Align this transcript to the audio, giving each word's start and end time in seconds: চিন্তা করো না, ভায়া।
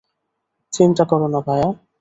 চিন্তা 0.73 1.03
করো 1.03 1.27
না, 1.27 1.39
ভায়া। 1.39 1.69